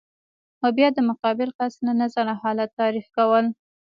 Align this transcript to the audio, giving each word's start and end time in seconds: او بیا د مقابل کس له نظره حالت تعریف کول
او 0.63 0.69
بیا 0.77 0.87
د 0.95 0.99
مقابل 1.09 1.49
کس 1.57 1.73
له 1.85 1.93
نظره 2.01 2.33
حالت 2.41 2.69
تعریف 2.79 3.07
کول 3.17 3.45